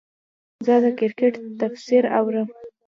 زه 0.65 0.75
د 0.83 0.85
کرکټ 0.99 1.33
تفسیر 1.59 2.03
اورم. 2.17 2.49